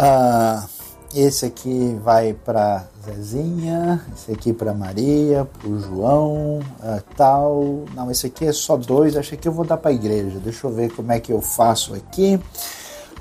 [0.00, 0.64] Ah,
[1.12, 7.84] esse aqui vai para Zezinha, esse aqui para Maria, para o João, ah, tal.
[7.96, 10.38] Não, esse aqui é só dois, acho que eu vou dar para a igreja.
[10.38, 12.38] Deixa eu ver como é que eu faço aqui.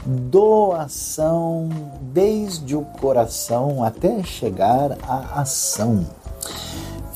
[0.06, 1.68] Doação
[2.00, 6.06] desde o coração até chegar à ação.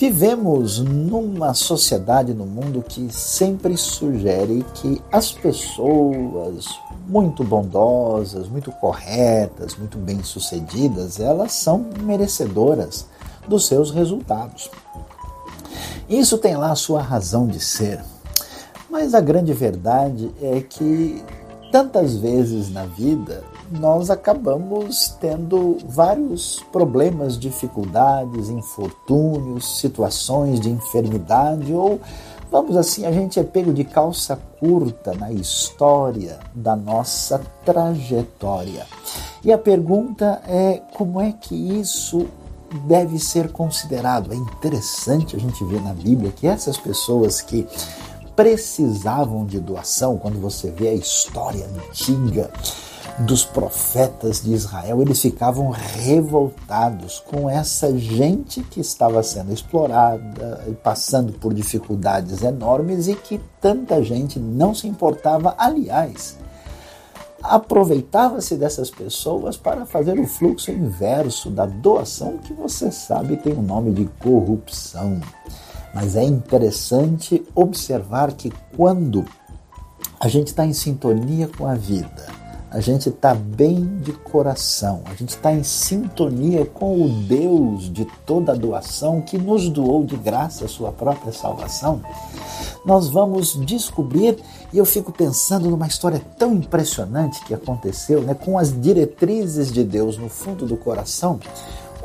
[0.02, 6.66] Vivemos numa sociedade no mundo que sempre sugere que as pessoas
[7.08, 13.06] muito bondosas, muito corretas, muito bem-sucedidas, elas são merecedoras
[13.48, 14.72] dos seus resultados.
[16.10, 18.04] Isso tem lá a sua razão de ser.
[18.90, 21.24] Mas a grande verdade é que
[21.72, 32.00] tantas vezes na vida nós acabamos tendo vários problemas, dificuldades, infortúnios, situações de enfermidade ou
[32.52, 38.86] vamos assim, a gente é pego de calça curta na história da nossa trajetória.
[39.44, 42.28] E a pergunta é como é que isso
[42.86, 44.34] deve ser considerado?
[44.34, 47.66] É interessante a gente ver na Bíblia que essas pessoas que
[48.42, 52.50] precisavam de doação, quando você vê a história antiga,
[53.20, 60.72] dos profetas de Israel, eles ficavam revoltados com essa gente que estava sendo explorada e
[60.72, 65.54] passando por dificuldades enormes e que tanta gente não se importava.
[65.56, 66.36] Aliás,
[67.44, 73.62] aproveitava-se dessas pessoas para fazer o fluxo inverso da doação, que você sabe tem o
[73.62, 75.22] nome de corrupção.
[75.94, 79.26] Mas é interessante observar que quando
[80.20, 85.14] a gente está em sintonia com a vida, a gente está bem de coração, a
[85.14, 90.16] gente está em sintonia com o Deus de toda a doação que nos doou de
[90.16, 92.02] graça a sua própria salvação,
[92.86, 94.38] nós vamos descobrir,
[94.72, 99.84] e eu fico pensando numa história tão impressionante que aconteceu, né, com as diretrizes de
[99.84, 101.42] Deus no fundo do coração,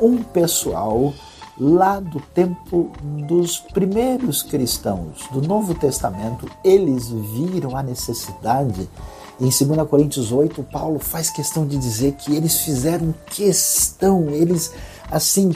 [0.01, 1.13] um pessoal
[1.59, 2.91] lá do tempo
[3.27, 8.87] dos primeiros cristãos do Novo Testamento, eles viram a necessidade
[9.39, 14.73] em 2 Coríntios 8, Paulo faz questão de dizer que eles fizeram questão, eles
[15.11, 15.55] assim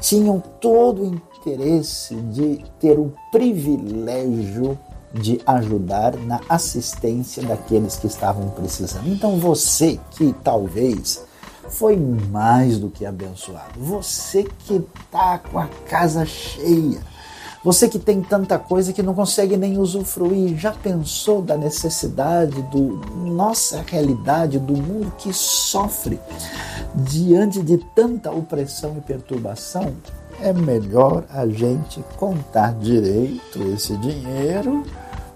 [0.00, 4.78] tinham todo o interesse de ter o privilégio
[5.12, 9.08] de ajudar na assistência daqueles que estavam precisando.
[9.08, 11.22] Então você que talvez
[11.68, 17.00] foi mais do que abençoado, você que está com a casa cheia,
[17.62, 23.00] você que tem tanta coisa que não consegue nem usufruir, já pensou da necessidade do
[23.26, 26.20] nossa realidade do mundo que sofre
[26.94, 29.96] diante de tanta opressão e perturbação?
[30.40, 34.84] É melhor a gente contar direito esse dinheiro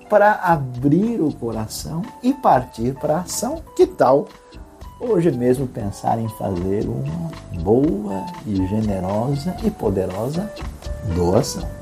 [0.08, 3.62] para abrir o coração e partir para a ação.
[3.74, 4.28] Que tal
[5.02, 7.30] hoje mesmo pensar em fazer uma
[7.62, 10.48] boa e generosa e poderosa
[11.14, 11.81] doação?